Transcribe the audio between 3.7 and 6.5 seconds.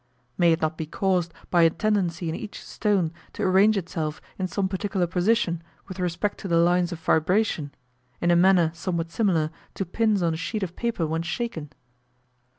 itself in some particular position, with respect to